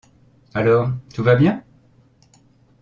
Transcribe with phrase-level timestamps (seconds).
[0.55, 0.89] Alors...
[1.13, 1.63] tout va bien?...